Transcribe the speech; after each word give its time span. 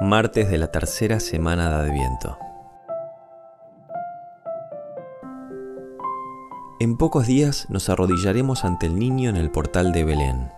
martes 0.00 0.48
de 0.48 0.56
la 0.56 0.68
tercera 0.68 1.20
semana 1.20 1.68
de 1.68 1.90
Adviento. 1.90 2.38
En 6.80 6.96
pocos 6.96 7.26
días 7.26 7.66
nos 7.68 7.90
arrodillaremos 7.90 8.64
ante 8.64 8.86
el 8.86 8.98
niño 8.98 9.28
en 9.28 9.36
el 9.36 9.50
portal 9.50 9.92
de 9.92 10.04
Belén. 10.04 10.48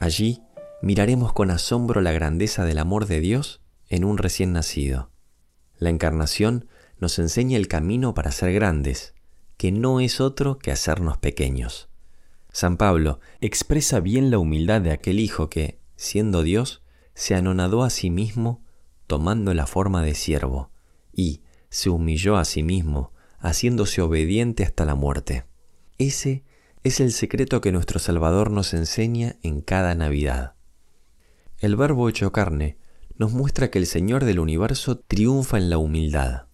Allí 0.00 0.42
miraremos 0.82 1.32
con 1.32 1.52
asombro 1.52 2.00
la 2.00 2.10
grandeza 2.10 2.64
del 2.64 2.78
amor 2.78 3.06
de 3.06 3.20
Dios 3.20 3.60
en 3.88 4.02
un 4.02 4.18
recién 4.18 4.52
nacido. 4.52 5.10
La 5.78 5.90
encarnación 5.90 6.66
nos 6.98 7.20
enseña 7.20 7.56
el 7.56 7.68
camino 7.68 8.12
para 8.12 8.32
ser 8.32 8.52
grandes, 8.52 9.14
que 9.56 9.70
no 9.70 10.00
es 10.00 10.20
otro 10.20 10.58
que 10.58 10.72
hacernos 10.72 11.16
pequeños. 11.16 11.88
San 12.50 12.76
Pablo 12.76 13.20
expresa 13.40 14.00
bien 14.00 14.32
la 14.32 14.38
humildad 14.38 14.80
de 14.80 14.90
aquel 14.90 15.20
hijo 15.20 15.48
que, 15.48 15.78
siendo 15.94 16.42
Dios, 16.42 16.82
se 17.14 17.34
anonadó 17.34 17.82
a 17.82 17.90
sí 17.90 18.10
mismo 18.10 18.62
tomando 19.06 19.52
la 19.52 19.66
forma 19.66 20.02
de 20.02 20.14
siervo, 20.14 20.70
y 21.12 21.42
se 21.68 21.90
humilló 21.90 22.36
a 22.36 22.44
sí 22.44 22.62
mismo, 22.62 23.12
haciéndose 23.38 24.00
obediente 24.00 24.64
hasta 24.64 24.84
la 24.84 24.94
muerte. 24.94 25.44
Ese 25.98 26.44
es 26.82 27.00
el 27.00 27.12
secreto 27.12 27.60
que 27.60 27.72
nuestro 27.72 27.98
Salvador 27.98 28.50
nos 28.50 28.72
enseña 28.72 29.36
en 29.42 29.60
cada 29.60 29.94
Navidad. 29.94 30.54
El 31.58 31.76
Verbo 31.76 32.08
hecho 32.08 32.32
carne 32.32 32.78
nos 33.18 33.32
muestra 33.32 33.70
que 33.70 33.78
el 33.78 33.86
Señor 33.86 34.24
del 34.24 34.40
universo 34.40 34.98
triunfa 34.98 35.58
en 35.58 35.70
la 35.70 35.78
humildad. 35.78 36.46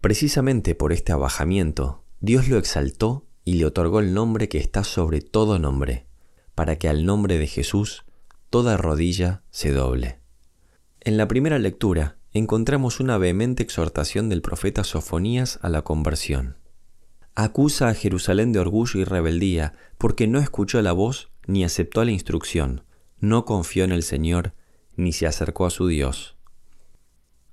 Precisamente 0.00 0.74
por 0.74 0.92
este 0.92 1.12
abajamiento, 1.12 2.02
Dios 2.20 2.48
lo 2.48 2.56
exaltó 2.56 3.26
y 3.44 3.54
le 3.54 3.66
otorgó 3.66 4.00
el 4.00 4.14
nombre 4.14 4.48
que 4.48 4.58
está 4.58 4.84
sobre 4.84 5.20
todo 5.20 5.58
nombre, 5.58 6.06
para 6.54 6.78
que 6.78 6.88
al 6.88 7.04
nombre 7.04 7.38
de 7.38 7.46
Jesús 7.46 8.05
toda 8.50 8.76
rodilla 8.76 9.42
se 9.50 9.72
doble. 9.72 10.20
En 11.00 11.16
la 11.16 11.28
primera 11.28 11.58
lectura 11.58 12.16
encontramos 12.32 13.00
una 13.00 13.18
vehemente 13.18 13.62
exhortación 13.62 14.28
del 14.28 14.42
profeta 14.42 14.84
Sofonías 14.84 15.58
a 15.62 15.68
la 15.68 15.82
conversión. 15.82 16.56
Acusa 17.34 17.88
a 17.88 17.94
Jerusalén 17.94 18.52
de 18.52 18.58
orgullo 18.58 19.00
y 19.00 19.04
rebeldía 19.04 19.74
porque 19.98 20.26
no 20.26 20.38
escuchó 20.38 20.80
la 20.82 20.92
voz 20.92 21.30
ni 21.46 21.64
aceptó 21.64 22.04
la 22.04 22.10
instrucción, 22.10 22.82
no 23.20 23.44
confió 23.44 23.84
en 23.84 23.92
el 23.92 24.02
Señor 24.02 24.52
ni 24.96 25.12
se 25.12 25.26
acercó 25.26 25.66
a 25.66 25.70
su 25.70 25.86
Dios. 25.86 26.36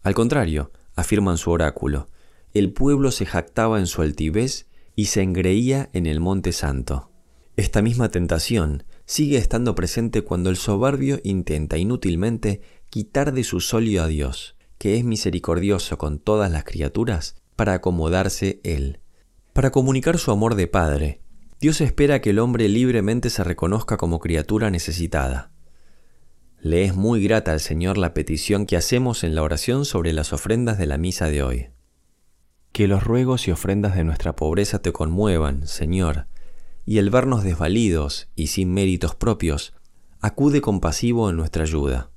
Al 0.02 0.14
contrario, 0.14 0.72
afirman 0.96 1.38
su 1.38 1.52
oráculo, 1.52 2.10
el 2.54 2.72
pueblo 2.72 3.12
se 3.12 3.26
jactaba 3.26 3.80
en 3.80 3.88
su 3.88 4.02
altivez 4.02 4.68
y 4.96 5.06
se 5.06 5.22
engreía 5.22 5.90
en 5.94 6.06
el 6.06 6.20
monte 6.20 6.52
santo. 6.52 7.10
Esta 7.56 7.84
misma 7.84 8.10
tentación 8.10 8.84
sigue 9.06 9.38
estando 9.38 9.76
presente 9.76 10.24
cuando 10.24 10.50
el 10.50 10.58
soberbio 10.58 11.20
intenta 11.24 11.78
inútilmente 11.78 12.62
quitar 12.90 13.32
de 13.32 13.44
su 13.44 13.60
solio 13.60 14.02
a 14.02 14.08
Dios, 14.08 14.56
que 14.80 14.98
es 14.98 15.04
misericordioso 15.04 16.00
con 16.00 16.18
todas 16.18 16.52
las 16.52 16.64
criaturas, 16.64 17.36
para 17.56 17.74
acomodarse 17.76 18.60
Él. 18.64 19.02
Para 19.54 19.72
comunicar 19.72 20.18
su 20.18 20.32
amor 20.32 20.56
de 20.56 20.68
Padre, 20.68 21.22
Dios 21.60 21.80
espera 21.80 22.22
que 22.22 22.32
el 22.32 22.40
hombre 22.40 22.68
libremente 22.70 23.30
se 23.30 23.44
reconozca 23.44 23.98
como 23.98 24.20
criatura 24.20 24.72
necesitada. 24.72 25.52
Le 26.60 26.86
es 26.86 26.96
muy 26.96 27.24
grata 27.24 27.52
al 27.52 27.60
Señor 27.60 28.00
la 28.00 28.16
petición 28.16 28.66
que 28.66 28.78
hacemos 28.78 29.24
en 29.24 29.36
la 29.36 29.44
oración 29.44 29.86
sobre 29.86 30.12
las 30.12 30.34
ofrendas 30.34 30.80
de 30.80 30.88
la 30.88 30.98
misa 30.98 31.28
de 31.28 31.44
hoy. 31.44 31.68
Que 32.72 32.88
los 32.88 33.04
ruegos 33.04 33.48
y 33.48 33.52
ofrendas 33.52 33.96
de 33.96 34.04
nuestra 34.04 34.36
pobreza 34.36 34.82
te 34.82 34.92
conmuevan, 34.92 35.68
Señor, 35.68 36.26
y 36.86 36.98
el 36.98 37.10
vernos 37.10 37.44
desvalidos 37.44 38.28
y 38.36 38.48
sin 38.48 38.74
méritos 38.74 39.16
propios, 39.16 39.74
acude 40.20 40.62
compasivo 40.62 41.30
en 41.30 41.38
nuestra 41.38 41.64
ayuda. 41.64 42.10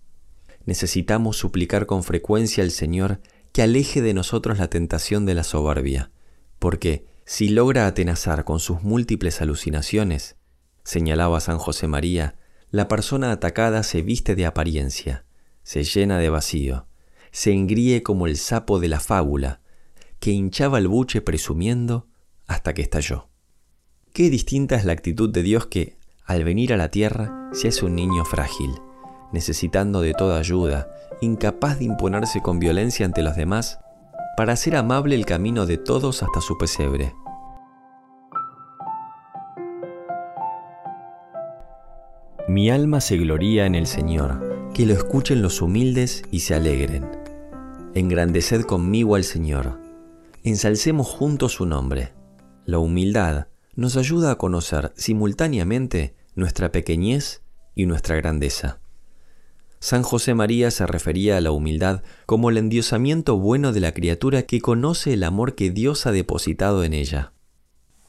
Necesitamos 0.64 1.36
suplicar 1.36 1.86
con 1.86 2.02
frecuencia 2.02 2.64
al 2.64 2.70
Señor 2.70 3.20
que 3.52 3.62
aleje 3.62 4.02
de 4.02 4.14
nosotros 4.14 4.58
la 4.58 4.68
tentación 4.68 5.24
de 5.24 5.34
la 5.34 5.44
soberbia, 5.44 6.10
porque 6.58 7.06
si 7.24 7.48
logra 7.48 7.86
atenazar 7.86 8.44
con 8.44 8.60
sus 8.60 8.82
múltiples 8.82 9.40
alucinaciones, 9.40 10.36
señalaba 10.84 11.40
San 11.40 11.58
José 11.58 11.88
María, 11.88 12.36
la 12.70 12.88
persona 12.88 13.32
atacada 13.32 13.82
se 13.82 14.02
viste 14.02 14.34
de 14.34 14.46
apariencia, 14.46 15.24
se 15.62 15.84
llena 15.84 16.18
de 16.18 16.30
vacío, 16.30 16.86
se 17.30 17.52
engríe 17.52 18.02
como 18.02 18.26
el 18.26 18.36
sapo 18.36 18.78
de 18.80 18.88
la 18.88 19.00
fábula, 19.00 19.60
que 20.18 20.30
hinchaba 20.32 20.78
el 20.78 20.88
buche 20.88 21.20
presumiendo 21.20 22.08
hasta 22.46 22.74
que 22.74 22.82
estalló. 22.82 23.28
Qué 24.16 24.30
distinta 24.30 24.76
es 24.76 24.86
la 24.86 24.94
actitud 24.94 25.28
de 25.28 25.42
Dios 25.42 25.66
que, 25.66 25.98
al 26.24 26.42
venir 26.42 26.72
a 26.72 26.78
la 26.78 26.90
tierra, 26.90 27.50
se 27.52 27.68
hace 27.68 27.84
un 27.84 27.94
niño 27.94 28.24
frágil, 28.24 28.70
necesitando 29.30 30.00
de 30.00 30.14
toda 30.14 30.38
ayuda, 30.38 30.88
incapaz 31.20 31.78
de 31.78 31.84
imponerse 31.84 32.40
con 32.40 32.58
violencia 32.58 33.04
ante 33.04 33.22
los 33.22 33.36
demás, 33.36 33.78
para 34.38 34.54
hacer 34.54 34.74
amable 34.74 35.16
el 35.16 35.26
camino 35.26 35.66
de 35.66 35.76
todos 35.76 36.22
hasta 36.22 36.40
su 36.40 36.56
pesebre. 36.56 37.14
Mi 42.48 42.70
alma 42.70 43.02
se 43.02 43.18
gloría 43.18 43.66
en 43.66 43.74
el 43.74 43.86
Señor, 43.86 44.70
que 44.72 44.86
lo 44.86 44.94
escuchen 44.94 45.42
los 45.42 45.60
humildes 45.60 46.22
y 46.30 46.40
se 46.40 46.54
alegren. 46.54 47.06
Engrandeced 47.92 48.62
conmigo 48.62 49.14
al 49.14 49.24
Señor, 49.24 49.78
ensalcemos 50.42 51.06
juntos 51.06 51.52
su 51.52 51.66
nombre. 51.66 52.14
La 52.64 52.78
humildad, 52.78 53.48
nos 53.76 53.96
ayuda 53.96 54.32
a 54.32 54.38
conocer 54.38 54.92
simultáneamente 54.96 56.14
nuestra 56.34 56.72
pequeñez 56.72 57.42
y 57.74 57.86
nuestra 57.86 58.16
grandeza. 58.16 58.80
San 59.78 60.02
José 60.02 60.34
María 60.34 60.70
se 60.70 60.86
refería 60.86 61.36
a 61.36 61.40
la 61.40 61.50
humildad 61.50 62.02
como 62.24 62.48
el 62.50 62.56
endiosamiento 62.56 63.36
bueno 63.38 63.72
de 63.72 63.80
la 63.80 63.92
criatura 63.92 64.42
que 64.42 64.60
conoce 64.60 65.12
el 65.12 65.22
amor 65.22 65.54
que 65.54 65.70
Dios 65.70 66.06
ha 66.06 66.12
depositado 66.12 66.82
en 66.82 66.94
ella. 66.94 67.32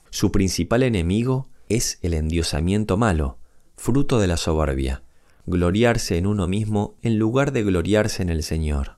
Su 0.09 0.31
principal 0.31 0.83
enemigo 0.83 1.49
es 1.67 1.99
el 2.01 2.13
endiosamiento 2.13 2.95
malo, 2.95 3.37
fruto 3.75 4.19
de 4.19 4.27
la 4.27 4.37
soberbia, 4.37 5.03
gloriarse 5.45 6.17
en 6.17 6.25
uno 6.25 6.47
mismo 6.47 6.95
en 7.01 7.19
lugar 7.19 7.51
de 7.51 7.63
gloriarse 7.63 8.23
en 8.23 8.29
el 8.29 8.43
Señor. 8.43 8.97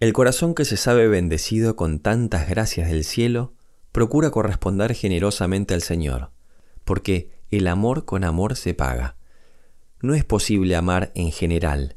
El 0.00 0.12
corazón 0.12 0.54
que 0.54 0.64
se 0.64 0.76
sabe 0.76 1.06
bendecido 1.06 1.76
con 1.76 2.00
tantas 2.00 2.48
gracias 2.48 2.90
del 2.90 3.04
cielo 3.04 3.52
procura 3.98 4.30
corresponder 4.30 4.94
generosamente 4.94 5.74
al 5.74 5.82
Señor, 5.82 6.30
porque 6.84 7.32
el 7.50 7.66
amor 7.66 8.04
con 8.04 8.22
amor 8.22 8.54
se 8.54 8.72
paga. 8.72 9.16
No 10.00 10.14
es 10.14 10.24
posible 10.24 10.76
amar 10.76 11.10
en 11.16 11.32
general, 11.32 11.96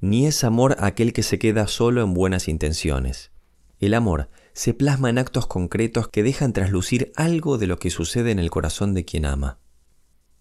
ni 0.00 0.26
es 0.26 0.42
amor 0.42 0.74
aquel 0.80 1.12
que 1.12 1.22
se 1.22 1.38
queda 1.38 1.68
solo 1.68 2.02
en 2.02 2.14
buenas 2.14 2.48
intenciones. 2.48 3.30
El 3.78 3.94
amor 3.94 4.28
se 4.54 4.74
plasma 4.74 5.08
en 5.08 5.18
actos 5.18 5.46
concretos 5.46 6.08
que 6.08 6.24
dejan 6.24 6.52
traslucir 6.52 7.12
algo 7.14 7.58
de 7.58 7.68
lo 7.68 7.78
que 7.78 7.90
sucede 7.90 8.32
en 8.32 8.40
el 8.40 8.50
corazón 8.50 8.92
de 8.92 9.04
quien 9.04 9.24
ama. 9.24 9.60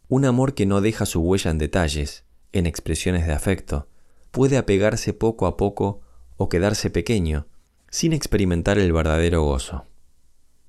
Un 0.08 0.26
amor 0.26 0.56
que 0.56 0.66
no 0.66 0.82
deja 0.82 1.06
su 1.06 1.22
huella 1.22 1.52
en 1.52 1.60
detalles, 1.60 2.26
en 2.52 2.66
expresiones 2.66 3.28
de 3.28 3.34
afecto, 3.34 3.88
puede 4.32 4.58
apegarse 4.58 5.14
poco 5.14 5.46
a 5.46 5.56
poco 5.56 6.02
o 6.36 6.50
quedarse 6.50 6.90
pequeño, 6.90 7.46
sin 7.92 8.12
experimentar 8.12 8.80
el 8.80 8.92
verdadero 8.92 9.44
gozo. 9.44 9.86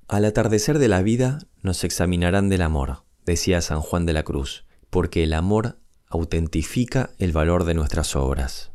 Al 0.07 0.23
atardecer 0.23 0.79
de 0.79 0.87
la 0.87 1.01
vida 1.01 1.39
nos 1.61 1.83
examinarán 1.83 2.47
del 2.47 2.61
amor, 2.61 3.03
decía 3.25 3.59
San 3.59 3.81
Juan 3.81 4.05
de 4.05 4.13
la 4.13 4.23
Cruz, 4.23 4.65
porque 4.89 5.23
el 5.23 5.33
amor 5.33 5.79
autentifica 6.07 7.09
el 7.17 7.33
valor 7.33 7.65
de 7.65 7.73
nuestras 7.73 8.15
obras. 8.15 8.71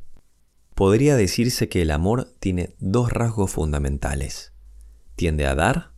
Podría 0.74 1.16
decirse 1.16 1.70
que 1.70 1.80
el 1.80 1.90
amor 1.90 2.30
tiene 2.38 2.74
dos 2.80 3.10
rasgos 3.10 3.50
fundamentales. 3.50 4.52
Tiende 5.16 5.46
a 5.46 5.54
dar 5.54 5.92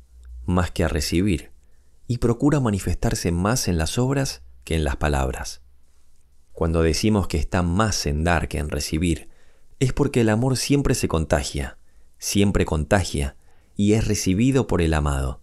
más 0.47 0.71
que 0.71 0.84
a 0.84 0.89
recibir 0.89 1.51
y 2.06 2.19
procura 2.19 2.61
manifestarse 2.61 3.33
más 3.33 3.66
en 3.66 3.77
las 3.77 3.99
obras 3.99 4.43
que 4.62 4.77
en 4.77 4.84
las 4.84 4.97
palabras. 4.97 5.62
Cuando 6.53 6.83
decimos 6.83 7.27
que 7.27 7.39
está 7.39 7.62
más 7.62 8.06
en 8.06 8.22
dar 8.22 8.47
que 8.47 8.59
en 8.59 8.71
recibir, 8.71 9.31
es 9.81 9.92
porque 9.92 10.21
el 10.21 10.28
amor 10.28 10.57
siempre 10.57 10.95
se 10.95 11.09
contagia, 11.09 11.77
siempre 12.19 12.65
contagia 12.65 13.36
y 13.76 13.94
es 13.94 14.06
recibido 14.06 14.66
por 14.66 14.82
el 14.82 14.94
amado. 14.94 15.42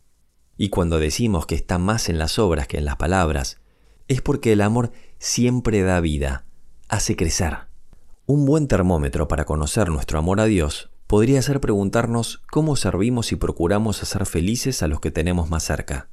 Y 0.57 0.69
cuando 0.69 0.99
decimos 0.99 1.45
que 1.45 1.55
está 1.55 1.77
más 1.77 2.09
en 2.09 2.17
las 2.17 2.39
obras 2.39 2.67
que 2.67 2.77
en 2.77 2.85
las 2.85 2.97
palabras, 2.97 3.59
es 4.07 4.21
porque 4.21 4.53
el 4.53 4.61
amor 4.61 4.91
siempre 5.19 5.81
da 5.81 5.99
vida, 5.99 6.45
hace 6.87 7.15
crecer. 7.15 7.67
Un 8.25 8.45
buen 8.45 8.67
termómetro 8.67 9.27
para 9.27 9.45
conocer 9.45 9.89
nuestro 9.89 10.19
amor 10.19 10.39
a 10.39 10.45
Dios 10.45 10.91
podría 11.07 11.41
ser 11.41 11.59
preguntarnos 11.59 12.41
cómo 12.51 12.75
servimos 12.75 13.31
y 13.31 13.35
procuramos 13.35 14.01
hacer 14.03 14.25
felices 14.25 14.83
a 14.83 14.87
los 14.87 14.99
que 14.99 15.11
tenemos 15.11 15.49
más 15.49 15.63
cerca. 15.63 16.09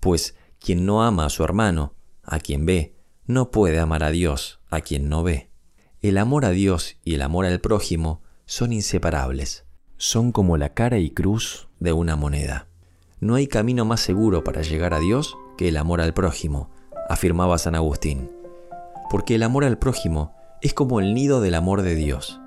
Pues 0.00 0.34
quien 0.58 0.86
no 0.86 1.02
ama 1.02 1.26
a 1.26 1.30
su 1.30 1.44
hermano, 1.44 1.94
a 2.22 2.40
quien 2.40 2.66
ve, 2.66 2.96
no 3.26 3.50
puede 3.50 3.78
amar 3.78 4.02
a 4.02 4.10
Dios, 4.10 4.60
a 4.70 4.80
quien 4.80 5.08
no 5.08 5.22
ve. 5.22 5.50
El 6.00 6.18
amor 6.18 6.44
a 6.44 6.50
Dios 6.50 6.96
y 7.04 7.14
el 7.14 7.22
amor 7.22 7.44
al 7.44 7.60
prójimo 7.60 8.22
son 8.46 8.72
inseparables 8.72 9.66
son 10.00 10.32
como 10.32 10.56
la 10.56 10.70
cara 10.70 10.96
y 10.96 11.10
cruz 11.10 11.68
de 11.78 11.92
una 11.92 12.16
moneda. 12.16 12.66
No 13.20 13.34
hay 13.34 13.46
camino 13.46 13.84
más 13.84 14.00
seguro 14.00 14.42
para 14.42 14.62
llegar 14.62 14.94
a 14.94 14.98
Dios 14.98 15.36
que 15.58 15.68
el 15.68 15.76
amor 15.76 16.00
al 16.00 16.14
prójimo, 16.14 16.70
afirmaba 17.10 17.58
San 17.58 17.74
Agustín, 17.74 18.30
porque 19.10 19.34
el 19.34 19.42
amor 19.42 19.62
al 19.62 19.76
prójimo 19.76 20.34
es 20.62 20.72
como 20.72 21.00
el 21.00 21.12
nido 21.12 21.42
del 21.42 21.54
amor 21.54 21.82
de 21.82 21.96
Dios, 21.96 22.40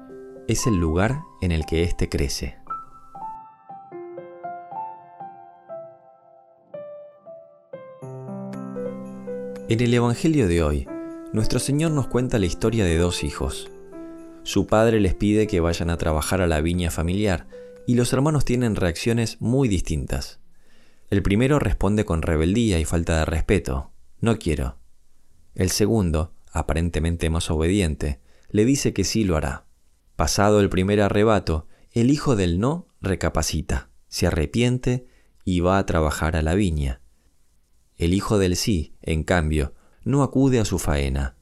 es 0.48 0.66
el 0.66 0.78
lugar 0.78 1.22
en 1.42 1.52
el 1.52 1.68
que 1.68 1.84
éste 1.84 2.10
crece. 2.10 2.58
En 9.70 9.80
el 9.80 9.94
Evangelio 9.94 10.48
de 10.48 10.64
hoy, 10.64 10.88
nuestro 11.34 11.60
Señor 11.60 11.92
nos 11.92 12.08
cuenta 12.08 12.40
la 12.40 12.48
historia 12.48 12.84
de 12.84 12.98
dos 12.98 13.24
hijos. 13.24 13.70
Su 14.44 14.68
padre 14.68 15.00
les 15.00 15.16
pide 15.16 15.48
que 15.48 15.62
vayan 15.62 15.90
a 15.90 15.98
trabajar 15.98 16.42
a 16.42 16.48
la 16.48 16.60
viña 16.60 16.92
familiar 16.92 17.48
y 17.88 17.96
los 17.96 18.12
hermanos 18.12 18.44
tienen 18.44 18.76
reacciones 18.76 19.40
muy 19.40 19.68
distintas. 19.68 20.40
El 21.10 21.24
primero 21.24 21.60
responde 21.60 22.06
con 22.06 22.22
rebeldía 22.22 22.80
y 22.80 22.86
falta 22.86 23.20
de 23.20 23.26
respeto. 23.26 23.92
No 24.20 24.38
quiero. 24.40 24.80
El 25.56 25.70
segundo, 25.70 26.34
aparentemente 26.52 27.30
más 27.30 27.50
obediente, 27.52 28.20
le 28.50 28.66
dice 28.66 28.94
que 28.94 29.04
sí 29.04 29.24
lo 29.24 29.38
hará. 29.38 29.66
Pasado 30.16 30.60
el 30.60 30.70
primer 30.70 31.02
arrebato, 31.02 31.68
el 31.92 32.12
hijo 32.12 32.36
del 32.36 32.60
no 32.60 32.88
recapacita, 33.02 33.90
se 34.08 34.28
arrepiente 34.28 35.08
y 35.46 35.60
va 35.60 35.78
a 35.78 35.86
trabajar 35.86 36.36
a 36.36 36.42
la 36.42 36.56
viña. 36.56 37.02
El 37.96 38.14
hijo 38.14 38.40
del 38.40 38.56
sí, 38.56 38.96
en 39.02 39.24
cambio, 39.24 39.74
no 40.04 40.24
acude 40.24 40.60
a 40.60 40.66
su 40.66 40.80
faena. 40.80 41.36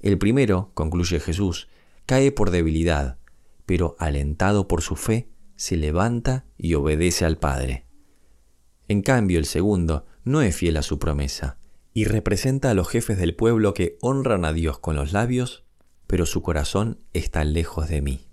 El 0.00 0.18
primero, 0.18 0.70
concluye 0.74 1.20
Jesús, 1.20 1.68
cae 2.10 2.32
por 2.32 2.50
debilidad, 2.50 3.18
pero 3.66 3.94
alentado 4.00 4.66
por 4.66 4.82
su 4.82 4.96
fe, 4.96 5.30
se 5.54 5.76
levanta 5.76 6.44
y 6.58 6.74
obedece 6.74 7.24
al 7.24 7.38
Padre. 7.38 7.86
En 8.88 9.02
cambio, 9.02 9.38
el 9.38 9.44
segundo 9.44 10.06
no 10.24 10.42
es 10.42 10.56
fiel 10.56 10.76
a 10.76 10.82
su 10.82 10.98
promesa 10.98 11.58
y 11.94 12.06
representa 12.06 12.68
a 12.68 12.74
los 12.74 12.88
jefes 12.88 13.16
del 13.16 13.36
pueblo 13.36 13.74
que 13.74 13.96
honran 14.00 14.44
a 14.44 14.52
Dios 14.52 14.80
con 14.80 14.96
los 14.96 15.12
labios, 15.12 15.62
pero 16.08 16.26
su 16.26 16.42
corazón 16.42 16.98
está 17.12 17.44
lejos 17.44 17.88
de 17.88 18.02
mí. 18.02 18.26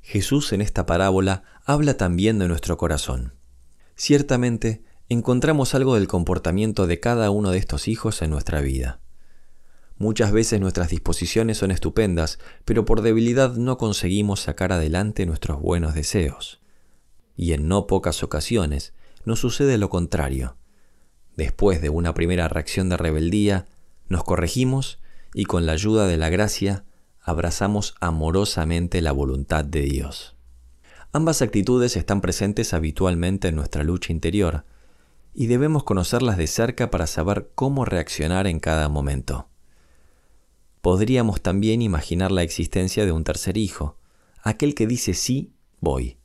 Jesús 0.00 0.54
en 0.54 0.62
esta 0.62 0.86
parábola 0.86 1.42
habla 1.66 1.98
también 1.98 2.38
de 2.38 2.48
nuestro 2.48 2.78
corazón. 2.78 3.34
Ciertamente, 3.94 4.84
encontramos 5.10 5.74
algo 5.74 5.96
del 5.96 6.08
comportamiento 6.08 6.86
de 6.86 6.98
cada 6.98 7.28
uno 7.28 7.50
de 7.50 7.58
estos 7.58 7.88
hijos 7.88 8.22
en 8.22 8.30
nuestra 8.30 8.62
vida. 8.62 9.02
Muchas 9.98 10.30
veces 10.30 10.60
nuestras 10.60 10.90
disposiciones 10.90 11.58
son 11.58 11.72
estupendas, 11.72 12.38
pero 12.64 12.84
por 12.84 13.02
debilidad 13.02 13.54
no 13.54 13.78
conseguimos 13.78 14.40
sacar 14.40 14.72
adelante 14.72 15.26
nuestros 15.26 15.60
buenos 15.60 15.94
deseos. 15.94 16.60
Y 17.36 17.52
en 17.52 17.66
no 17.66 17.88
pocas 17.88 18.22
ocasiones 18.22 18.94
nos 19.24 19.40
sucede 19.40 19.76
lo 19.76 19.90
contrario. 19.90 20.56
Después 21.36 21.82
de 21.82 21.90
una 21.90 22.14
primera 22.14 22.46
reacción 22.46 22.88
de 22.88 22.96
rebeldía, 22.96 23.66
nos 24.08 24.22
corregimos 24.22 25.00
y 25.34 25.44
con 25.44 25.66
la 25.66 25.72
ayuda 25.72 26.06
de 26.06 26.16
la 26.16 26.30
gracia 26.30 26.84
abrazamos 27.20 27.94
amorosamente 28.00 29.02
la 29.02 29.12
voluntad 29.12 29.64
de 29.64 29.82
Dios. 29.82 30.36
Ambas 31.12 31.42
actitudes 31.42 31.96
están 31.96 32.20
presentes 32.20 32.72
habitualmente 32.72 33.48
en 33.48 33.56
nuestra 33.56 33.82
lucha 33.82 34.12
interior, 34.12 34.64
y 35.34 35.46
debemos 35.46 35.84
conocerlas 35.84 36.36
de 36.36 36.46
cerca 36.46 36.90
para 36.90 37.06
saber 37.06 37.50
cómo 37.54 37.84
reaccionar 37.84 38.46
en 38.46 38.60
cada 38.60 38.88
momento. 38.88 39.47
Podríamos 40.80 41.40
también 41.40 41.82
imaginar 41.82 42.30
la 42.30 42.42
existencia 42.42 43.04
de 43.04 43.12
un 43.12 43.24
tercer 43.24 43.56
hijo, 43.56 43.98
aquel 44.42 44.74
que 44.74 44.86
dice 44.86 45.14
sí, 45.14 45.52
voy, 45.80 46.18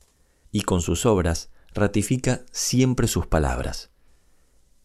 y 0.52 0.62
con 0.62 0.80
sus 0.80 1.06
obras 1.06 1.50
ratifica 1.74 2.44
siempre 2.52 3.08
sus 3.08 3.26
palabras. 3.26 3.90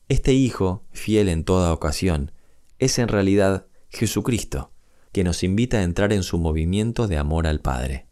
Este 0.07 0.33
hijo, 0.33 0.83
fiel 0.91 1.29
en 1.29 1.43
toda 1.43 1.71
ocasión, 1.71 2.31
es 2.79 2.97
en 2.97 3.07
realidad 3.07 3.67
Jesucristo, 3.89 4.71
que 5.11 5.23
nos 5.23 5.43
invita 5.43 5.77
a 5.77 5.83
entrar 5.83 6.13
en 6.13 6.23
su 6.23 6.39
movimiento 6.39 7.07
de 7.07 7.17
amor 7.17 7.45
al 7.45 7.61
Padre. 7.61 8.07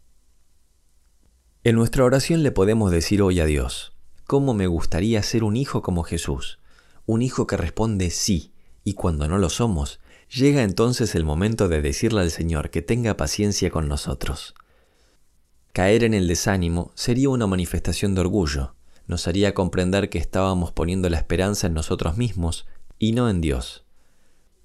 En 1.64 1.74
nuestra 1.74 2.04
oración 2.04 2.44
le 2.44 2.52
podemos 2.52 2.92
decir 2.92 3.20
hoy 3.20 3.40
a 3.40 3.46
Dios, 3.46 3.92
cómo 4.26 4.54
me 4.54 4.68
gustaría 4.68 5.22
ser 5.22 5.42
un 5.42 5.56
hijo 5.56 5.82
como 5.82 6.04
Jesús, 6.04 6.60
un 7.04 7.22
hijo 7.22 7.46
que 7.46 7.56
responde 7.56 8.10
sí, 8.10 8.52
y 8.84 8.94
cuando 8.94 9.26
no 9.26 9.38
lo 9.38 9.50
somos, 9.50 10.00
llega 10.30 10.62
entonces 10.62 11.14
el 11.14 11.24
momento 11.24 11.68
de 11.68 11.82
decirle 11.82 12.20
al 12.20 12.30
Señor 12.30 12.70
que 12.70 12.82
tenga 12.82 13.16
paciencia 13.16 13.70
con 13.70 13.88
nosotros. 13.88 14.54
Caer 15.72 16.04
en 16.04 16.14
el 16.14 16.28
desánimo 16.28 16.92
sería 16.94 17.28
una 17.28 17.46
manifestación 17.46 18.14
de 18.14 18.22
orgullo, 18.22 18.74
nos 19.06 19.26
haría 19.26 19.54
comprender 19.54 20.10
que 20.10 20.18
estábamos 20.18 20.72
poniendo 20.72 21.08
la 21.08 21.16
esperanza 21.16 21.66
en 21.66 21.74
nosotros 21.74 22.16
mismos 22.16 22.66
y 22.98 23.12
no 23.12 23.30
en 23.30 23.40
Dios. 23.40 23.84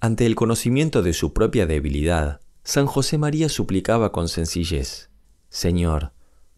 Ante 0.00 0.26
el 0.26 0.34
conocimiento 0.34 1.02
de 1.02 1.14
su 1.14 1.32
propia 1.32 1.66
debilidad, 1.66 2.40
San 2.62 2.86
José 2.86 3.18
María 3.18 3.48
suplicaba 3.48 4.12
con 4.12 4.28
sencillez, 4.28 5.08
Señor, 5.48 6.12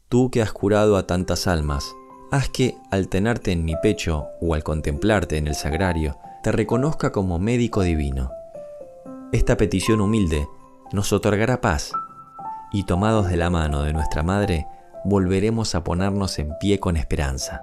tú 0.09 0.31
que 0.31 0.43
has 0.43 0.53
curado 0.53 0.97
a 0.97 1.07
tantas 1.07 1.47
almas, 1.47 1.95
Haz 2.31 2.49
que, 2.49 2.77
al 2.91 3.09
tenerte 3.09 3.53
en 3.53 3.65
mi 3.65 3.77
pecho 3.77 4.27
o 4.41 4.55
al 4.55 4.65
contemplarte 4.65 5.37
en 5.37 5.47
el 5.47 5.55
sagrario, 5.55 6.19
te 6.43 6.51
reconozca 6.51 7.13
como 7.13 7.39
médico 7.39 7.83
divino. 7.83 8.31
Esta 9.33 9.57
petición 9.57 10.01
humilde 10.01 10.49
nos 10.93 11.13
otorgará 11.13 11.61
paz 11.61 11.93
y 12.73 12.85
tomados 12.85 13.29
de 13.29 13.37
la 13.37 13.51
mano 13.51 13.83
de 13.83 13.93
nuestra 13.93 14.23
Madre, 14.23 14.67
volveremos 15.05 15.75
a 15.75 15.83
ponernos 15.83 16.39
en 16.39 16.57
pie 16.59 16.79
con 16.79 16.97
esperanza. 16.97 17.63